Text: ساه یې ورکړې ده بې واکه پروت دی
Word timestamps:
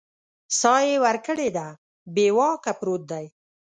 ساه 0.59 0.81
یې 0.89 0.95
ورکړې 1.05 1.49
ده 1.57 1.67
بې 2.15 2.27
واکه 2.37 2.71
پروت 2.79 3.03
دی 3.11 3.25